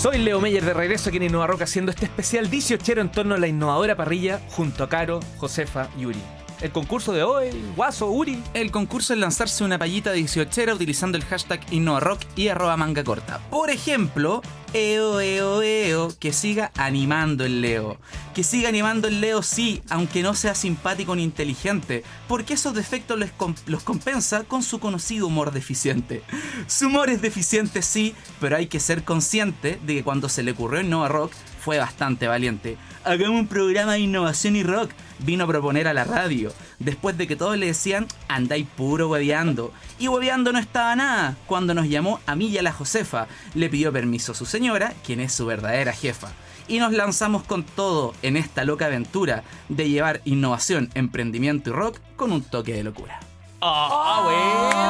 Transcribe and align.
Soy 0.00 0.16
Leo 0.16 0.40
Meyer 0.40 0.64
de 0.64 0.72
regreso 0.72 1.10
aquí 1.10 1.18
en 1.18 1.24
Innova 1.24 1.46
Rock 1.46 1.60
haciendo 1.60 1.90
este 1.90 2.06
especial 2.06 2.48
18 2.48 2.92
en 3.02 3.12
torno 3.12 3.34
a 3.34 3.38
la 3.38 3.48
innovadora 3.48 3.96
parrilla 3.96 4.40
junto 4.48 4.82
a 4.82 4.88
Caro, 4.88 5.20
Josefa 5.36 5.90
y 5.98 6.06
Uri. 6.06 6.22
El 6.62 6.72
concurso 6.72 7.12
de 7.12 7.22
hoy, 7.22 7.50
Guaso, 7.76 8.10
Uri. 8.10 8.42
El 8.54 8.70
concurso 8.70 9.12
es 9.12 9.18
lanzarse 9.18 9.62
una 9.62 9.78
payita 9.78 10.12
18 10.12 10.72
utilizando 10.72 11.18
el 11.18 11.24
hashtag 11.24 11.60
InnovaRock 11.70 12.20
y 12.34 12.48
arroba 12.48 12.78
manga 12.78 13.04
corta. 13.04 13.40
Por 13.50 13.68
ejemplo, 13.68 14.40
eo, 14.72 15.20
eo, 15.20 15.62
eo, 15.62 16.12
que 16.18 16.32
siga 16.32 16.70
animando 16.76 17.44
el 17.44 17.60
Leo. 17.60 17.98
Que 18.34 18.44
siga 18.44 18.68
animando 18.68 19.08
el 19.08 19.20
Leo, 19.20 19.42
sí, 19.42 19.82
aunque 19.90 20.22
no 20.22 20.34
sea 20.34 20.54
simpático 20.54 21.16
ni 21.16 21.24
inteligente, 21.24 22.04
porque 22.28 22.54
esos 22.54 22.74
defectos 22.74 23.18
los, 23.18 23.30
com- 23.32 23.54
los 23.66 23.82
compensa 23.82 24.44
con 24.44 24.62
su 24.62 24.78
conocido 24.78 25.26
humor 25.26 25.50
deficiente. 25.52 26.22
Su 26.68 26.86
humor 26.86 27.10
es 27.10 27.20
deficiente, 27.20 27.82
sí, 27.82 28.14
pero 28.40 28.56
hay 28.56 28.68
que 28.68 28.80
ser 28.80 29.02
consciente 29.02 29.80
de 29.84 29.94
que 29.96 30.04
cuando 30.04 30.28
se 30.28 30.42
le 30.42 30.52
ocurrió 30.52 30.80
Innova 30.80 31.08
Rock 31.08 31.32
fue 31.60 31.78
bastante 31.78 32.28
valiente. 32.28 32.76
Hagamos 33.04 33.40
un 33.40 33.46
programa 33.48 33.94
de 33.94 34.00
innovación 34.00 34.56
y 34.56 34.62
rock. 34.62 34.90
Vino 35.22 35.44
a 35.44 35.46
proponer 35.46 35.86
a 35.86 35.92
la 35.92 36.04
radio, 36.04 36.50
después 36.78 37.18
de 37.18 37.26
que 37.26 37.36
todos 37.36 37.58
le 37.58 37.66
decían, 37.66 38.06
andáis 38.28 38.66
puro 38.66 39.10
hueveando. 39.10 39.70
Y 39.98 40.08
hueveando 40.08 40.50
no 40.50 40.58
estaba 40.58 40.96
nada, 40.96 41.36
cuando 41.44 41.74
nos 41.74 41.88
llamó 41.88 42.20
a 42.24 42.34
mí 42.34 42.46
y 42.46 42.56
a 42.56 42.62
la 42.62 42.72
Josefa. 42.72 43.26
Le 43.54 43.68
pidió 43.68 43.92
permiso 43.92 44.32
a 44.32 44.34
su 44.34 44.46
señora, 44.60 44.92
quien 45.06 45.20
es 45.20 45.32
su 45.32 45.46
verdadera 45.46 45.94
jefa. 45.94 46.28
Y 46.68 46.78
nos 46.80 46.92
lanzamos 46.92 47.42
con 47.44 47.62
todo 47.64 48.14
en 48.20 48.36
esta 48.36 48.62
loca 48.64 48.86
aventura 48.86 49.42
de 49.70 49.88
llevar 49.88 50.20
innovación, 50.26 50.90
emprendimiento 50.94 51.70
y 51.70 51.72
rock 51.72 51.98
con 52.14 52.30
un 52.30 52.42
toque 52.44 52.74
de 52.74 52.84
locura. 52.84 53.18
Ah, 53.62 54.20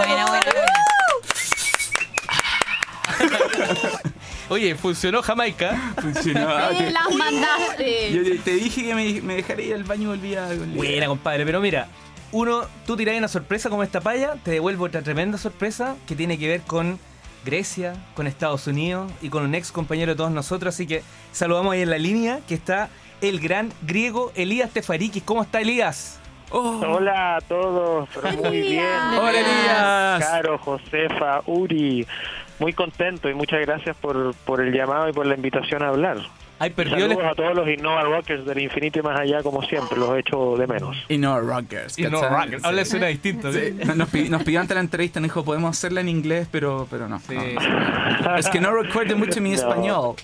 buena, 0.02 0.26
buena. 0.26 0.44
Oye, 4.48 4.74
funcionó 4.74 5.22
Jamaica. 5.22 5.94
Funcionó. 6.02 6.50
Eh, 6.72 6.90
las 6.90 7.14
mandaste. 7.14 8.12
Yo 8.12 8.24
te- 8.24 8.38
te 8.38 8.50
dije 8.56 8.82
que 8.82 8.94
me, 8.96 9.20
me 9.22 9.36
dejaría 9.36 9.66
ir 9.66 9.74
al 9.74 9.84
baño 9.84 10.02
y 10.02 10.18
volvía 10.18 10.48
con 10.48 10.74
Buena, 10.74 11.06
compadre. 11.06 11.46
Pero 11.46 11.60
mira, 11.60 11.86
uno, 12.32 12.62
tú 12.86 12.96
tirás 12.96 13.16
una 13.16 13.28
sorpresa 13.28 13.70
como 13.70 13.84
esta 13.84 14.00
paya, 14.00 14.34
te 14.44 14.50
devuelvo 14.50 14.86
otra 14.86 15.02
tremenda 15.02 15.38
sorpresa 15.38 15.94
que 16.08 16.16
tiene 16.16 16.36
que 16.38 16.48
ver 16.48 16.62
con 16.62 16.98
Grecia, 17.44 17.94
con 18.14 18.26
Estados 18.26 18.66
Unidos 18.66 19.10
y 19.22 19.28
con 19.28 19.44
un 19.44 19.54
ex 19.54 19.72
compañero 19.72 20.12
de 20.12 20.16
todos 20.16 20.30
nosotros. 20.30 20.74
Así 20.74 20.86
que 20.86 21.02
saludamos 21.32 21.72
ahí 21.72 21.82
en 21.82 21.90
la 21.90 21.98
línea 21.98 22.40
que 22.46 22.54
está 22.54 22.88
el 23.20 23.40
gran 23.40 23.72
griego 23.82 24.32
Elías 24.34 24.70
Tefarikis. 24.70 25.22
¿Cómo 25.22 25.42
está 25.42 25.60
Elías? 25.60 26.18
Oh, 26.50 26.80
Hola 26.84 27.36
a 27.36 27.40
todos, 27.42 28.08
pero 28.14 28.32
muy 28.42 28.60
bien. 28.60 28.84
Hola, 29.18 29.40
Elías. 29.40 30.28
Caro, 30.28 30.58
Josefa, 30.58 31.42
Uri, 31.46 32.06
muy 32.58 32.72
contento 32.72 33.28
y 33.30 33.34
muchas 33.34 33.60
gracias 33.60 33.96
por, 33.96 34.34
por 34.44 34.60
el 34.60 34.72
llamado 34.72 35.08
y 35.08 35.12
por 35.12 35.26
la 35.26 35.34
invitación 35.36 35.82
a 35.82 35.88
hablar. 35.88 36.18
Ay, 36.62 36.70
perdió 36.70 36.96
el... 37.06 37.12
Saludos 37.12 37.24
a 37.24 37.34
todos 37.34 37.54
los 37.56 37.66
Innova 37.68 38.02
Rockers 38.02 38.44
del 38.44 38.58
infinito 38.60 38.98
y 38.98 39.02
más 39.02 39.18
allá, 39.18 39.42
como 39.42 39.62
siempre, 39.62 39.98
los 39.98 40.16
echo 40.18 40.56
de 40.58 40.66
menos. 40.66 40.94
No 41.08 41.40
Rockers. 41.40 41.98
Y 41.98 42.02
no, 42.02 42.20
¿cachai? 42.20 42.50
rock, 42.52 42.60
habla 42.64 42.84
suena 42.84 43.06
distinto. 43.06 43.50
¿sí? 43.50 43.78
Sí, 43.82 43.88
Nos, 43.96 44.08
pi- 44.10 44.28
nos 44.28 44.44
pidió 44.44 44.60
antes 44.60 44.74
la 44.74 44.82
entrevista, 44.82 45.20
nos 45.20 45.28
dijo, 45.30 45.42
podemos 45.42 45.70
hacerla 45.76 46.02
en 46.02 46.10
inglés, 46.10 46.46
pero, 46.52 46.86
pero 46.90 47.08
no. 47.08 47.18
Sí. 47.20 47.34
no. 47.34 48.36
Es 48.36 48.48
que 48.50 48.60
no 48.60 48.72
recuerdo 48.72 49.16
mucho 49.16 49.40
mi 49.40 49.50
No. 49.52 49.56
español. 49.56 50.14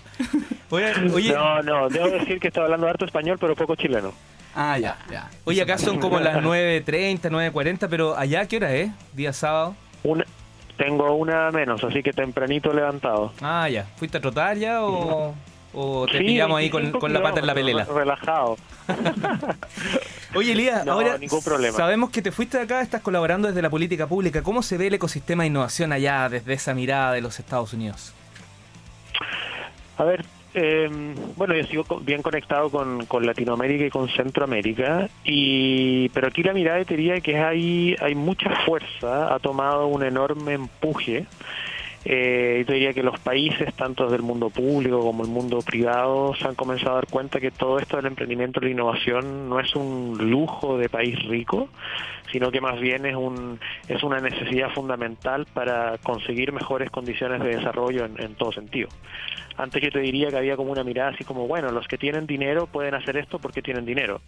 Oye, 0.69 0.93
oye, 1.15 1.33
No, 1.33 1.63
no, 1.63 1.89
debo 1.89 2.11
decir 2.11 2.39
que 2.39 2.49
estoy 2.49 2.65
hablando 2.65 2.87
harto 2.87 3.07
español, 3.07 3.39
pero 3.41 3.57
poco 3.57 3.75
chileno. 3.75 4.13
Ah, 4.55 4.79
ya, 4.79 4.97
ya. 5.11 5.31
oye, 5.45 5.63
acá 5.63 5.79
son 5.79 5.99
como 5.99 6.21
las 6.21 6.37
9.30, 6.37 7.21
9.40, 7.31 7.89
pero 7.91 8.17
allá, 8.17 8.47
¿qué 8.47 8.57
hora 8.59 8.75
es? 8.75 8.91
Día 9.15 9.33
sábado. 9.33 9.75
Una, 10.03 10.25
tengo 10.77 11.15
una 11.15 11.51
menos, 11.51 11.83
así 11.83 12.03
que 12.03 12.13
tempranito 12.13 12.73
levantado. 12.75 13.33
Ah, 13.41 13.69
ya. 13.71 13.85
¿Fuiste 13.97 14.19
a 14.19 14.21
trotar 14.21 14.57
ya 14.59 14.83
o, 14.83 15.35
o 15.77 16.07
te 16.07 16.19
Sí, 16.19 16.25
pillamos 16.25 16.59
ahí 16.59 16.71
con, 16.71 16.81
25 16.83 16.99
con 17.01 17.13
la 17.13 17.23
pata 17.23 17.41
en 17.41 17.47
la 17.47 17.55
pelela? 17.55 17.85
Relajado. 17.85 18.57
Oye, 20.35 20.53
Elías, 20.53 20.85
No, 20.85 20.93
ahora 20.93 21.19
ningún 21.19 21.43
problema. 21.43 21.77
sabemos 21.77 22.11
que 22.11 22.23
te 22.23 22.33
fuiste 22.33 22.57
de 22.59 22.65
acá, 22.65 22.81
estás 22.81 23.01
colaborando 23.03 23.49
desde 23.49 23.63
la 23.63 23.71
política 23.71 24.07
pública. 24.07 24.43
¿Cómo 24.43 24.63
se 24.63 24.77
ve 24.77 24.89
el 24.89 24.95
ecosistema 24.95 25.43
de 25.45 25.49
innovación 25.49 25.93
allá 25.93 26.29
desde 26.29 26.53
esa 26.55 26.75
mirada 26.75 27.13
de 27.13 27.21
los 27.21 27.39
Estados 27.39 27.73
Unidos? 27.73 28.13
A 29.99 30.05
ver, 30.05 30.25
eh, 30.55 30.89
bueno, 31.37 31.55
yo 31.55 31.65
sigo 31.65 31.85
bien 32.01 32.23
conectado 32.23 32.71
con, 32.71 33.07
con 33.07 33.25
Latinoamérica 33.25 33.85
y 33.87 33.91
con 33.91 34.09
Centroamérica, 34.09 35.09
y 35.25 36.09
pero 36.11 36.29
aquí 36.29 36.43
la 36.43 36.53
mirada 36.53 36.85
te 36.85 36.97
diría 36.97 37.21
que 37.21 37.39
hay, 37.39 37.97
hay 38.01 38.15
mucha 38.15 38.51
fuerza, 38.67 39.35
ha 39.35 39.39
tomado 39.39 39.87
un 39.87 40.03
enorme 40.03 40.55
empuje. 40.55 41.27
Eh, 42.09 42.65
yo 42.65 42.73
diría 42.73 42.93
que 42.93 43.03
los 43.03 43.19
países, 43.19 43.75
tanto 43.75 44.09
del 44.09 44.23
mundo 44.23 44.49
público 44.49 45.01
como 45.01 45.25
el 45.25 45.29
mundo 45.29 45.59
privado, 45.59 46.37
se 46.37 46.47
han 46.47 46.55
comenzado 46.55 46.93
a 46.93 46.95
dar 46.97 47.09
cuenta 47.09 47.41
que 47.41 47.51
todo 47.51 47.81
esto 47.81 47.97
del 47.97 48.07
emprendimiento 48.07 48.61
y 48.61 48.67
la 48.67 48.71
innovación 48.71 49.49
no 49.49 49.59
es 49.59 49.75
un 49.75 50.17
lujo 50.31 50.79
de 50.79 50.89
país 50.89 51.21
rico, 51.27 51.69
sino 52.33 52.51
que 52.51 52.61
más 52.61 52.81
bien 52.81 53.07
es, 53.07 53.15
un, 53.15 53.59
es 53.89 54.03
una 54.03 54.21
necesidad 54.21 54.71
fundamental 54.71 55.47
para 55.53 55.99
conseguir 55.99 56.53
mejores 56.53 56.91
condiciones 56.91 57.43
de 57.43 57.57
desarrollo 57.57 58.05
en, 58.05 58.21
en 58.23 58.35
todo 58.35 58.53
sentido. 58.53 58.89
Antes 59.57 59.83
yo 59.83 59.91
te 59.91 60.01
diría 60.01 60.29
que 60.29 60.37
había 60.37 60.57
como 60.57 60.73
una 60.73 60.85
mirada 60.85 61.11
así 61.11 61.25
como, 61.25 61.47
bueno, 61.47 61.71
los 61.71 61.89
que 61.89 61.97
tienen 61.97 62.27
dinero 62.27 62.67
pueden 62.67 62.95
hacer 62.95 63.17
esto 63.17 63.39
porque 63.39 63.63
tienen 63.63 63.87
dinero. 63.87 64.21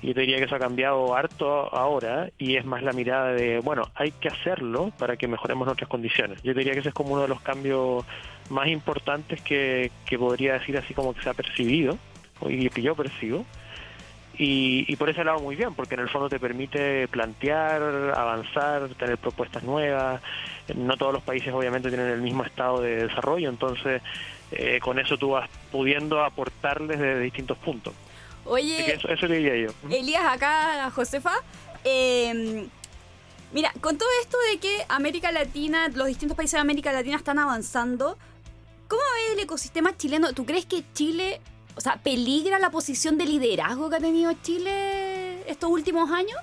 Y 0.00 0.08
yo 0.08 0.14
te 0.14 0.22
diría 0.22 0.38
que 0.38 0.44
eso 0.44 0.56
ha 0.56 0.58
cambiado 0.58 1.14
harto 1.14 1.74
ahora 1.74 2.30
y 2.38 2.56
es 2.56 2.64
más 2.64 2.82
la 2.82 2.92
mirada 2.92 3.32
de, 3.32 3.60
bueno, 3.60 3.82
hay 3.94 4.12
que 4.12 4.28
hacerlo 4.28 4.90
para 4.98 5.16
que 5.16 5.28
mejoremos 5.28 5.66
nuestras 5.66 5.90
condiciones. 5.90 6.42
Yo 6.42 6.54
te 6.54 6.60
diría 6.60 6.72
que 6.72 6.80
ese 6.80 6.88
es 6.88 6.94
como 6.94 7.12
uno 7.12 7.22
de 7.22 7.28
los 7.28 7.42
cambios 7.42 8.04
más 8.48 8.68
importantes 8.68 9.42
que, 9.42 9.90
que 10.06 10.18
podría 10.18 10.54
decir 10.54 10.78
así 10.78 10.94
como 10.94 11.12
que 11.14 11.22
se 11.22 11.28
ha 11.28 11.34
percibido 11.34 11.98
y 12.48 12.68
que 12.70 12.80
yo 12.80 12.94
percibo. 12.94 13.44
Y, 14.42 14.86
y 14.88 14.96
por 14.96 15.10
ese 15.10 15.22
lado 15.22 15.38
muy 15.40 15.54
bien, 15.54 15.74
porque 15.74 15.96
en 15.96 16.00
el 16.00 16.08
fondo 16.08 16.30
te 16.30 16.40
permite 16.40 17.06
plantear, 17.08 17.82
avanzar, 18.16 18.88
tener 18.94 19.18
propuestas 19.18 19.62
nuevas. 19.64 20.22
No 20.74 20.96
todos 20.96 21.12
los 21.12 21.22
países 21.22 21.52
obviamente 21.52 21.90
tienen 21.90 22.06
el 22.06 22.22
mismo 22.22 22.42
estado 22.44 22.80
de 22.80 23.06
desarrollo, 23.06 23.50
entonces 23.50 24.00
eh, 24.50 24.80
con 24.80 24.98
eso 24.98 25.18
tú 25.18 25.32
vas 25.32 25.46
pudiendo 25.70 26.24
aportarles 26.24 26.98
desde 26.98 27.20
distintos 27.20 27.58
puntos. 27.58 27.92
Oye, 28.46 28.94
eso, 28.94 29.08
eso 29.08 29.28
diría 29.28 29.56
yo. 29.56 29.72
Elías, 29.94 30.24
acá, 30.24 30.90
Josefa. 30.90 31.34
eh, 31.84 32.66
mira, 33.52 33.74
con 33.82 33.98
todo 33.98 34.08
esto 34.22 34.38
de 34.50 34.58
que 34.58 34.86
América 34.88 35.32
Latina, 35.32 35.88
los 35.88 36.06
distintos 36.06 36.34
países 36.34 36.52
de 36.52 36.60
América 36.60 36.92
Latina 36.94 37.16
están 37.16 37.38
avanzando, 37.38 38.16
¿cómo 38.88 39.02
ves 39.16 39.34
el 39.34 39.40
ecosistema 39.40 39.94
chileno? 39.98 40.32
¿Tú 40.32 40.46
crees 40.46 40.64
que 40.64 40.82
Chile, 40.94 41.42
o 41.80 41.82
sea, 41.82 41.96
peligra 41.96 42.58
la 42.58 42.68
posición 42.68 43.16
de 43.16 43.24
liderazgo 43.24 43.88
que 43.88 43.96
ha 43.96 44.00
tenido 44.00 44.30
Chile 44.42 45.50
estos 45.50 45.70
últimos 45.70 46.10
años? 46.10 46.36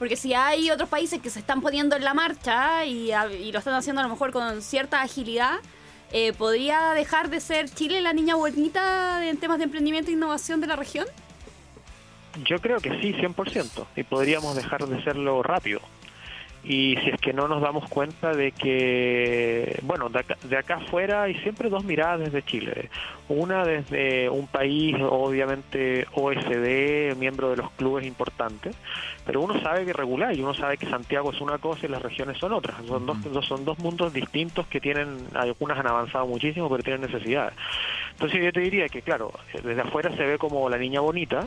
Porque 0.00 0.16
si 0.16 0.34
hay 0.34 0.68
otros 0.72 0.88
países 0.88 1.20
que 1.20 1.30
se 1.30 1.38
están 1.38 1.60
poniendo 1.60 1.94
en 1.94 2.02
la 2.02 2.12
marcha 2.12 2.84
y, 2.84 3.12
lo 3.52 3.58
están 3.60 3.74
haciendo 3.74 4.00
a 4.00 4.02
lo 4.02 4.10
mejor 4.10 4.32
con 4.32 4.60
cierta 4.62 5.00
agilidad, 5.00 5.60
eh, 6.10 6.32
¿podría 6.32 6.90
dejar 6.90 7.30
de 7.30 7.38
ser 7.38 7.70
Chile 7.70 8.00
la 8.00 8.12
niña 8.12 8.34
bonita 8.34 9.24
en 9.24 9.36
temas 9.36 9.58
de 9.58 9.64
emprendimiento 9.64 10.10
e 10.10 10.14
innovación 10.14 10.60
de 10.60 10.66
la 10.66 10.74
región? 10.74 11.06
Yo 12.44 12.58
creo 12.58 12.80
que 12.80 12.90
sí, 13.00 13.12
100%, 13.12 13.86
y 13.94 14.02
podríamos 14.02 14.56
dejar 14.56 14.88
de 14.88 15.00
serlo 15.04 15.40
rápido. 15.44 15.80
Y 16.62 16.94
si 17.02 17.10
es 17.10 17.20
que 17.20 17.32
no 17.32 17.48
nos 17.48 17.62
damos 17.62 17.88
cuenta 17.88 18.34
de 18.34 18.52
que, 18.52 19.78
bueno, 19.82 20.08
de 20.10 20.18
acá, 20.20 20.36
de 20.44 20.56
acá 20.58 20.74
afuera 20.76 21.22
hay 21.22 21.34
siempre 21.36 21.70
dos 21.70 21.84
miradas 21.84 22.20
desde 22.20 22.42
Chile. 22.42 22.90
Una 23.28 23.64
desde 23.64 24.28
un 24.28 24.46
país, 24.46 24.94
obviamente 25.00 26.06
OSD, 26.12 27.16
miembro 27.16 27.50
de 27.50 27.56
los 27.58 27.70
clubes 27.72 28.04
importantes, 28.06 28.76
pero 29.24 29.40
uno 29.40 29.60
sabe 29.62 29.86
que 29.86 29.92
regular 29.92 30.34
y 30.34 30.42
uno 30.42 30.52
sabe 30.52 30.76
que 30.76 30.86
Santiago 30.86 31.30
es 31.32 31.40
una 31.40 31.58
cosa 31.58 31.86
y 31.86 31.88
las 31.88 32.02
regiones 32.02 32.36
son 32.38 32.52
otras. 32.52 32.76
Son 32.86 33.06
dos, 33.06 33.22
dos- 33.32 33.46
son 33.46 33.64
dos 33.64 33.78
mundos 33.78 34.12
distintos 34.12 34.66
que 34.66 34.80
tienen, 34.80 35.16
algunas 35.34 35.78
han 35.78 35.86
avanzado 35.86 36.26
muchísimo, 36.26 36.68
pero 36.68 36.82
tienen 36.82 37.02
necesidades. 37.02 37.54
Entonces 38.12 38.42
yo 38.44 38.52
te 38.52 38.60
diría 38.60 38.88
que, 38.88 39.00
claro, 39.00 39.32
desde 39.62 39.80
afuera 39.80 40.14
se 40.16 40.24
ve 40.26 40.36
como 40.36 40.68
la 40.68 40.76
niña 40.76 41.00
bonita, 41.00 41.46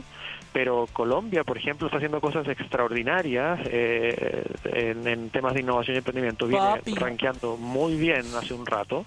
pero 0.52 0.86
Colombia, 0.92 1.44
por 1.44 1.58
ejemplo, 1.58 1.86
está 1.86 1.98
haciendo 1.98 2.20
cosas 2.20 2.48
extraordinarias 2.48 3.60
eh, 3.66 4.44
en, 4.64 5.03
en 5.06 5.30
temas 5.30 5.54
de 5.54 5.60
innovación 5.60 5.94
y 5.94 5.98
emprendimiento. 5.98 6.46
Viene 6.46 6.80
rankeando 6.96 7.56
muy 7.56 7.96
bien 7.96 8.24
hace 8.36 8.54
un 8.54 8.66
rato. 8.66 9.04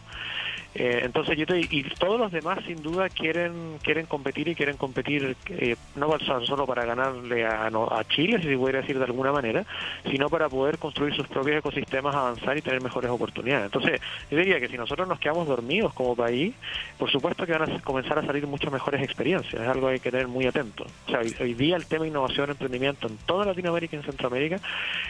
Eh, 0.80 1.02
entonces 1.04 1.36
yo 1.36 1.48
te, 1.48 1.60
y 1.60 1.84
todos 1.98 2.20
los 2.20 2.32
demás 2.32 2.60
sin 2.68 2.84
duda 2.84 3.10
quieren 3.10 3.80
quieren 3.82 4.06
competir 4.06 4.48
y 4.48 4.54
quieren 4.54 4.78
competir 4.78 5.36
eh, 5.50 5.76
no 5.96 6.08
solo 6.46 6.68
para 6.68 6.86
ganarle 6.86 7.48
a, 7.48 7.68
no- 7.72 7.88
a 7.92 8.04
Chile 8.08 8.38
si 8.38 8.48
se 8.48 8.56
pudiera 8.58 8.82
decir 8.82 9.00
de 9.00 9.06
alguna 9.06 9.32
manera 9.32 9.66
sino 10.12 10.30
para 10.30 10.48
poder 10.50 10.78
construir 10.78 11.16
sus 11.16 11.28
propios 11.28 11.58
ecosistemas 11.58 12.14
avanzar 12.14 12.56
y 12.58 12.62
tener 12.62 12.80
mejores 12.84 13.10
oportunidades. 13.10 13.66
Entonces 13.66 14.00
yo 14.30 14.38
diría 14.38 14.60
que 14.60 14.68
si 14.68 14.78
nosotros 14.78 15.08
nos 15.08 15.20
quedamos 15.20 15.48
dormidos 15.48 15.96
como 15.96 16.16
país 16.16 16.54
por 17.00 17.10
supuesto 17.10 17.48
que 17.48 17.54
van 17.54 17.72
a 17.72 17.80
comenzar 17.82 18.20
a 18.20 18.26
salir 18.28 18.46
muchas 18.46 18.72
mejores 18.72 19.02
experiencias 19.02 19.60
es 19.60 19.68
algo 19.68 19.88
que 19.88 19.94
hay 19.94 20.00
que 20.00 20.12
tener 20.12 20.28
muy 20.28 20.46
atento. 20.46 20.86
O 21.08 21.10
sea 21.10 21.22
hoy, 21.22 21.36
hoy 21.40 21.54
día 21.56 21.76
el 21.76 21.88
tema 21.88 22.06
innovación 22.06 22.52
emprendimiento 22.52 23.08
en 23.08 23.18
toda 23.26 23.46
Latinoamérica 23.46 23.96
y 23.96 24.00
en 24.00 24.06
Centroamérica 24.06 24.60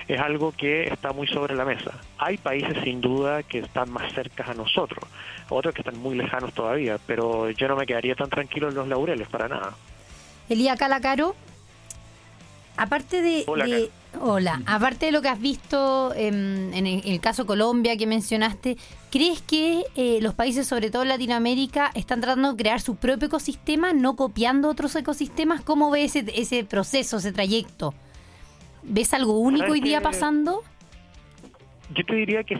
es 0.07 0.19
algo 0.21 0.53
que 0.55 0.85
está 0.85 1.11
muy 1.11 1.27
sobre 1.27 1.55
la 1.55 1.65
mesa. 1.65 1.91
Hay 2.19 2.37
países 2.37 2.77
sin 2.85 3.01
duda 3.01 3.43
que 3.43 3.59
están 3.59 3.91
más 3.91 4.13
cerca 4.13 4.45
a 4.49 4.53
nosotros 4.53 5.03
otros 5.57 5.73
que 5.75 5.81
están 5.81 5.97
muy 5.99 6.15
lejanos 6.15 6.53
todavía, 6.53 6.97
pero 7.05 7.49
yo 7.51 7.67
no 7.67 7.75
me 7.75 7.85
quedaría 7.85 8.15
tan 8.15 8.29
tranquilo 8.29 8.69
en 8.69 8.75
los 8.75 8.87
laureles 8.87 9.27
para 9.27 9.47
nada. 9.47 9.75
Elía 10.49 10.75
Calacaro, 10.77 11.35
aparte 12.77 13.21
de... 13.21 13.43
Hola, 13.47 13.65
de- 13.65 13.91
hola, 14.21 14.61
aparte 14.65 15.07
de 15.07 15.11
lo 15.11 15.21
que 15.21 15.29
has 15.29 15.39
visto 15.39 16.13
em, 16.15 16.73
en 16.73 16.87
el, 16.87 17.01
el 17.05 17.19
caso 17.19 17.45
Colombia 17.45 17.97
que 17.97 18.07
mencionaste, 18.07 18.77
¿crees 19.11 19.41
que 19.41 19.83
eh, 19.95 20.19
los 20.21 20.33
países, 20.33 20.65
sobre 20.67 20.89
todo 20.89 21.03
en 21.03 21.09
Latinoamérica, 21.09 21.91
están 21.93 22.21
tratando 22.21 22.51
de 22.53 22.57
crear 22.57 22.79
su 22.81 22.95
propio 22.95 23.27
ecosistema, 23.27 23.93
no 23.93 24.15
copiando 24.15 24.69
otros 24.69 24.95
ecosistemas? 24.95 25.61
¿Cómo 25.61 25.91
ves 25.91 26.15
ese, 26.15 26.31
ese 26.39 26.63
proceso, 26.63 27.17
ese 27.17 27.31
trayecto? 27.31 27.93
¿Ves 28.83 29.13
algo 29.13 29.37
único 29.39 29.65
¿Sabes 29.65 29.73
hoy 29.73 29.81
día 29.81 30.01
pasando? 30.01 30.63
Yo 31.93 32.05
te 32.05 32.15
diría 32.15 32.43
que 32.43 32.55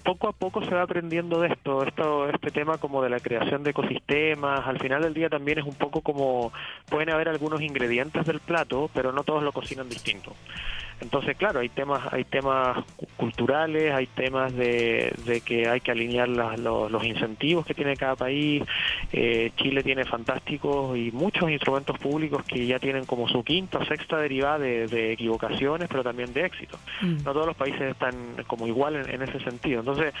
poco 0.00 0.28
a 0.28 0.32
poco 0.32 0.64
se 0.64 0.74
va 0.74 0.82
aprendiendo 0.82 1.40
de 1.40 1.48
esto, 1.48 1.84
esto, 1.84 2.28
este 2.28 2.50
tema 2.50 2.78
como 2.78 3.02
de 3.02 3.10
la 3.10 3.20
creación 3.20 3.62
de 3.62 3.70
ecosistemas, 3.70 4.66
al 4.66 4.78
final 4.78 5.02
del 5.02 5.14
día 5.14 5.28
también 5.28 5.58
es 5.58 5.64
un 5.64 5.74
poco 5.74 6.00
como, 6.00 6.52
pueden 6.88 7.10
haber 7.10 7.28
algunos 7.28 7.60
ingredientes 7.60 8.26
del 8.26 8.40
plato, 8.40 8.90
pero 8.92 9.12
no 9.12 9.24
todos 9.24 9.42
lo 9.42 9.52
cocinan 9.52 9.88
distinto. 9.88 10.34
Entonces, 11.00 11.36
claro, 11.36 11.60
hay 11.60 11.68
temas, 11.70 12.12
hay 12.12 12.24
temas 12.24 12.84
cu- 12.96 13.06
culturales, 13.16 13.92
hay 13.92 14.06
temas 14.06 14.54
de, 14.54 15.12
de 15.24 15.40
que 15.40 15.68
hay 15.68 15.80
que 15.80 15.90
alinear 15.90 16.28
las- 16.28 16.58
los, 16.58 16.90
los 16.90 17.04
incentivos 17.04 17.64
que 17.66 17.74
tiene 17.74 17.96
cada 17.96 18.16
país. 18.16 18.62
Eh, 19.12 19.52
Chile 19.56 19.82
tiene 19.82 20.04
fantásticos 20.04 20.96
y 20.96 21.10
muchos 21.12 21.50
instrumentos 21.50 21.98
públicos 21.98 22.42
que 22.44 22.66
ya 22.66 22.78
tienen 22.78 23.04
como 23.06 23.28
su 23.28 23.42
quinta 23.44 23.78
o 23.78 23.84
sexta 23.84 24.18
derivada 24.18 24.58
de, 24.58 24.86
de 24.86 25.12
equivocaciones, 25.12 25.88
pero 25.88 26.02
también 26.02 26.32
de 26.32 26.44
éxito 26.46 26.78
no 27.02 27.32
todos 27.32 27.46
los 27.46 27.56
países 27.56 27.82
están 27.82 28.14
como 28.46 28.66
igual 28.66 28.96
en, 28.96 29.08
en 29.10 29.22
ese 29.22 29.40
sentido. 29.40 29.80
Entonces, 29.80 30.12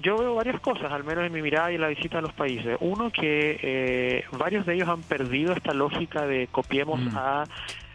yo 0.00 0.16
veo 0.16 0.34
varias 0.34 0.60
cosas, 0.60 0.90
al 0.92 1.04
menos 1.04 1.24
en 1.24 1.32
mi 1.32 1.42
mirada 1.42 1.70
y 1.70 1.74
en 1.74 1.80
la 1.82 1.88
visita 1.88 2.18
a 2.18 2.22
los 2.22 2.32
países. 2.32 2.76
Uno, 2.80 3.10
que 3.10 3.58
eh, 3.62 4.24
varios 4.38 4.64
de 4.64 4.74
ellos 4.74 4.88
han 4.88 5.02
perdido 5.02 5.52
esta 5.52 5.74
lógica 5.74 6.26
de 6.26 6.46
copiemos 6.50 7.00
Mm. 7.00 7.16
a 7.16 7.44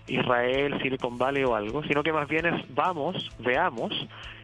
Israel, 0.07 0.79
Silicon 0.81 1.17
Valley 1.17 1.43
o 1.43 1.55
algo, 1.55 1.83
sino 1.83 2.03
que 2.03 2.13
más 2.13 2.27
bien 2.27 2.45
es 2.45 2.75
vamos, 2.75 3.31
veamos, 3.39 3.91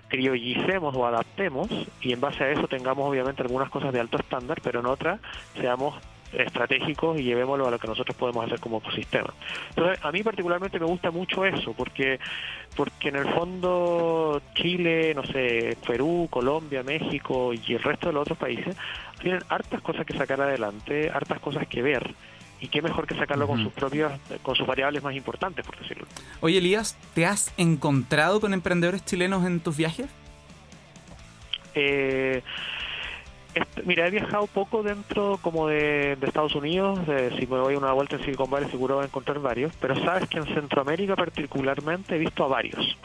criollicemos 0.08 0.96
o 0.96 1.06
adaptemos 1.06 1.70
y 2.02 2.14
en 2.14 2.22
base 2.22 2.44
a 2.44 2.52
eso 2.52 2.68
tengamos 2.68 3.10
obviamente 3.10 3.42
algunas 3.42 3.70
cosas 3.70 3.94
de 3.94 4.00
alto 4.00 4.18
estándar, 4.18 4.60
pero 4.62 4.80
en 4.80 4.88
otras 4.88 5.20
seamos 5.60 5.96
estratégicos 6.34 7.20
y 7.20 7.24
llevémoslo 7.24 7.68
a 7.68 7.72
lo 7.72 7.80
que 7.80 7.88
nosotros 7.88 8.16
podemos 8.16 8.46
hacer 8.46 8.60
como 8.60 8.78
ecosistema. 8.78 9.34
Entonces, 9.70 10.04
a 10.04 10.12
mí 10.12 10.24
particularmente 10.24 10.80
me 10.80 10.86
gusta 10.86 11.12
mucho 11.12 11.46
eso, 11.46 11.74
porque 11.74 12.20
porque 12.76 13.10
en 13.10 13.18
el 13.18 13.26
fondo 13.26 14.42
Chile, 14.54 15.14
no 15.14 15.24
sé, 15.26 15.78
Perú, 15.86 16.28
Colombia, 16.30 16.84
México 16.84 17.54
y 17.54 17.74
el 17.74 17.84
resto 17.84 18.08
de 18.08 18.14
los 18.14 18.22
otros 18.22 18.38
países 18.38 18.76
tienen 19.20 19.42
hartas 19.50 19.82
cosas 19.82 20.06
que 20.06 20.18
sacar 20.18 20.42
adelante, 20.42 21.10
hartas 21.10 21.40
cosas 21.40 21.68
que 21.68 21.82
ver. 21.82 22.14
Y 22.62 22.68
qué 22.68 22.82
mejor 22.82 23.08
que 23.08 23.16
sacarlo 23.16 23.48
con 23.48 23.64
sus 23.64 23.74
propias, 23.74 24.20
con 24.44 24.56
sus 24.56 24.68
variables 24.68 25.02
más 25.02 25.16
importantes, 25.16 25.66
por 25.66 25.78
decirlo. 25.80 26.06
Oye, 26.42 26.60
Elías, 26.60 26.96
¿te 27.16 27.26
has 27.26 27.52
encontrado 27.58 28.40
con 28.40 28.54
emprendedores 28.54 29.04
chilenos 29.04 29.46
en 29.48 29.60
tus 29.62 29.76
viajes? 29.78 30.06
Eh, 31.74 32.44
mira, 33.84 34.06
he 34.06 34.12
viajado 34.12 34.46
poco 34.46 34.84
dentro 34.84 35.40
como 35.42 35.68
de, 35.68 36.16
de 36.18 36.28
Estados 36.28 36.54
Unidos. 36.54 37.00
eh, 37.08 37.36
si 37.40 37.48
me 37.48 37.60
voy 37.60 37.76
una 37.76 37.94
vuelta 37.94 38.18
en 38.18 38.24
Silicon 38.24 38.50
Valley 38.50 38.70
seguro 38.70 38.96
voy 38.96 39.06
a 39.06 39.08
encontrar 39.08 39.40
varios. 39.40 39.74
Pero 39.82 39.96
sabes 40.04 40.30
que 40.30 40.38
en 40.38 40.46
Centroamérica 40.46 41.16
particularmente 41.16 42.16
he 42.16 42.20
visto 42.20 42.44
a 42.44 42.48
varios. 42.48 42.96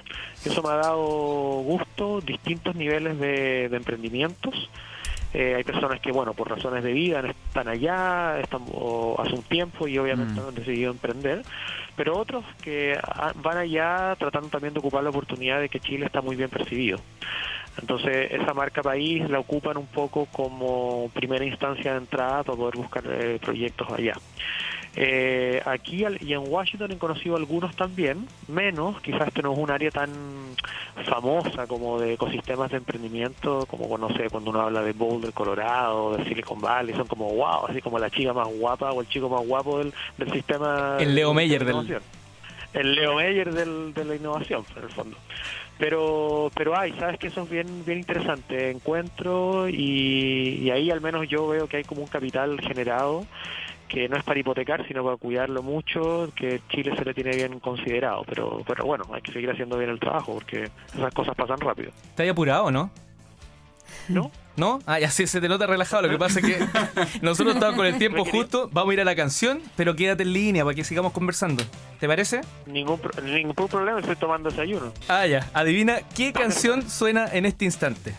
Eso 0.45 0.63
me 0.63 0.69
ha 0.69 0.77
dado 0.77 1.03
gusto, 1.03 2.21
distintos 2.21 2.77
niveles 2.77 3.19
de, 3.19 3.71
de 3.71 3.77
emprendimientos. 3.77 4.69
Eh, 5.39 5.55
hay 5.55 5.65
personas 5.65 6.01
que, 6.01 6.13
bueno, 6.13 6.33
por 6.33 6.49
razones 6.49 6.83
de 6.83 6.95
vida 6.95 7.21
están 7.21 7.69
allá, 7.69 8.41
están 8.41 8.63
o 8.73 9.17
hace 9.21 9.35
un 9.35 9.43
tiempo 9.43 9.87
y 9.87 9.99
obviamente 9.99 10.41
Mm. 10.41 10.49
han 10.49 10.55
decidido 10.55 10.91
emprender, 10.91 11.43
pero 11.95 12.17
otros 12.17 12.43
que 12.63 12.99
van 13.43 13.59
allá 13.59 14.17
tratando 14.19 14.49
también 14.49 14.73
de 14.73 14.81
ocupar 14.81 15.05
la 15.05 15.11
oportunidad 15.11 15.61
de 15.61 15.69
que 15.69 15.79
Chile 15.79 16.07
está 16.07 16.23
muy 16.23 16.37
bien 16.37 16.49
percibido. 16.49 16.99
Entonces, 17.79 18.33
esa 18.33 18.55
marca 18.55 18.83
país 18.83 19.29
la 19.29 19.39
ocupan 19.39 19.77
un 19.77 19.87
poco 19.89 20.27
como 20.33 21.11
primera 21.13 21.45
instancia 21.45 21.93
de 21.93 21.99
entrada 21.99 22.43
para 22.43 22.57
poder 22.57 22.77
buscar 22.77 23.05
eh, 23.07 23.39
proyectos 23.39 23.87
allá. 23.93 24.15
Eh, 24.99 25.61
aquí 25.67 26.05
al- 26.05 26.17
y 26.23 26.33
en 26.33 26.41
Washington 26.49 26.91
he 26.93 26.97
conocido 26.99 27.37
algunos 27.37 27.77
también, 27.77 28.27
menos, 28.49 28.99
quizás 29.03 29.29
este 29.29 29.43
no 29.43 29.53
es 29.53 29.59
un 29.59 29.71
área 29.71 29.91
tan 29.91 30.11
famosa 31.05 31.67
como 31.67 32.01
de 32.01 32.15
ecosistemas 32.15 32.71
de 32.71 32.79
emprendimiento, 32.79 33.67
como 33.67 33.99
no 33.99 34.09
sé, 34.17 34.31
cuando 34.31 34.51
uno 34.51 34.63
habla 34.63 34.83
de 34.83 34.93
Boulder, 34.93 35.33
Colorado, 35.35 36.17
de 36.17 36.25
Silicon 36.25 36.61
Valley, 36.63 36.95
son 36.95 37.07
como 37.07 37.29
wow, 37.35 37.67
así 37.69 37.83
como 37.83 37.99
la 37.99 38.09
chica 38.09 38.33
más 38.33 38.49
guapa 38.49 38.91
o 38.93 39.03
el 39.03 39.09
chico 39.09 39.29
más 39.29 39.47
guapo 39.47 39.79
del, 39.79 39.93
del 40.17 40.33
sistema. 40.33 40.97
El 40.99 41.15
Leo 41.15 41.29
de 41.29 41.35
Meyer 41.35 41.61
del- 41.65 41.75
innovación. 41.75 42.03
El 42.73 42.95
Leo 42.95 43.15
Meyer 43.17 43.53
del, 43.53 43.93
de 43.93 44.05
la 44.05 44.17
innovación, 44.17 44.65
en 44.77 44.83
el 44.83 44.89
fondo. 44.91 45.17
Pero 45.79 46.51
pero 46.55 46.75
hay, 46.79 46.93
sabes 46.95 47.19
que 47.19 47.27
eso 47.27 47.43
es 47.43 47.51
bien 47.51 47.85
bien 47.85 47.99
interesante, 47.99 48.71
encuentro 48.71 49.69
y, 49.69 50.61
y 50.63 50.71
ahí 50.71 50.91
al 50.91 51.03
menos 51.03 51.29
yo 51.29 51.47
veo 51.49 51.67
que 51.69 51.77
hay 51.77 51.85
como 51.85 52.01
un 52.01 52.07
capital 52.09 52.59
generado 52.63 53.27
que 53.89 54.09
no 54.09 54.17
es 54.17 54.25
para 54.25 54.39
hipotecar, 54.41 54.87
sino 54.89 55.05
para 55.05 55.17
cuidarlo 55.17 55.63
mucho, 55.63 56.31
que 56.37 56.61
Chile 56.71 56.95
se 56.97 57.05
le 57.05 57.15
tiene 57.15 57.31
bien 57.37 57.61
considerado, 57.61 58.25
pero 58.27 58.63
pero 58.67 58.85
bueno, 58.85 59.05
hay 59.13 59.23
que 59.23 59.33
seguir 59.33 59.51
haciendo 59.51 59.79
bien 59.79 59.91
el 59.91 60.01
trabajo 60.01 60.35
porque 60.35 60.71
esas 60.95 61.15
cosas 61.15 61.35
pasan 61.35 61.59
rápido, 61.61 61.91
¿Estás 62.11 62.29
apurado 62.29 62.71
no? 62.71 62.91
¿no? 64.09 64.31
¿No? 64.57 64.79
Ah, 64.87 64.99
ya 64.99 65.11
sí, 65.11 65.27
se 65.27 65.41
te 65.41 65.49
nota 65.49 65.67
relajado. 65.67 66.03
Lo 66.05 66.09
que 66.09 66.19
pasa 66.19 66.41
es 66.41 66.47
que 66.47 66.59
nosotros 67.23 67.55
estamos 67.57 67.77
con 67.77 67.85
el 67.87 67.99
tiempo 67.99 68.25
justo. 68.25 68.71
Vamos 68.73 68.91
a 68.91 68.95
ir 68.95 69.01
a 69.03 69.05
la 69.05 69.15
canción, 69.15 69.61
pero 69.77 69.95
quédate 69.95 70.23
en 70.23 70.33
línea 70.33 70.65
para 70.65 70.75
que 70.75 70.83
sigamos 70.83 71.13
conversando. 71.13 71.63
¿Te 72.01 72.07
parece? 72.09 72.41
Ningún 72.67 72.99
pro- 72.99 73.21
ningún 73.23 73.55
problema, 73.69 74.01
estoy 74.01 74.17
tomando 74.17 74.49
desayuno. 74.49 74.93
Ah, 75.09 75.27
ya. 75.27 75.47
Adivina 75.53 75.99
qué 76.17 76.33
canción 76.33 76.89
suena 76.89 77.27
en 77.33 77.45
este 77.45 77.65
instante. 77.67 78.15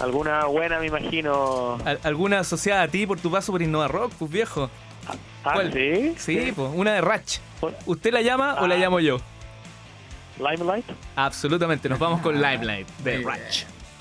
Alguna 0.00 0.44
buena, 0.46 0.78
me 0.78 0.86
imagino. 0.86 1.78
Al- 1.84 2.00
¿Alguna 2.02 2.40
asociada 2.40 2.82
a 2.82 2.88
ti 2.88 3.06
por 3.06 3.20
tu 3.20 3.30
paso 3.30 3.52
por 3.52 3.60
Innova 3.62 3.88
Rock, 3.88 4.12
pues 4.18 4.30
viejo? 4.30 4.70
Ah, 5.44 5.52
¿cuál? 5.54 5.72
¿sí? 5.72 6.14
Sí, 6.18 6.52
pues 6.54 6.70
una 6.74 6.92
de 6.94 7.00
Ratch. 7.00 7.38
¿Usted 7.86 8.12
la 8.12 8.22
llama 8.22 8.56
o 8.60 8.66
la 8.66 8.74
Ah. 8.76 8.78
llamo 8.78 9.00
yo? 9.00 9.18
Limelight. 10.38 10.86
Absolutamente, 11.16 11.88
nos 11.88 11.98
vamos 11.98 12.20
con 12.22 12.34
Limelight 12.40 12.88
de 13.04 13.18
Ratch. 13.22 13.64